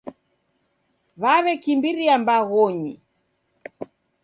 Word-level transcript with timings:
W'aw'ekimbiria 1.21 2.15
mbaghonyi. 2.21 2.93